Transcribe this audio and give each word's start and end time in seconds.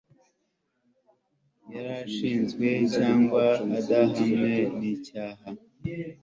yari 1.73 1.93
ashinzwe 2.03 2.67
cyangwa 2.95 3.43
adahamwe 3.77 4.53
n 4.77 4.79
icyaha 4.93 5.47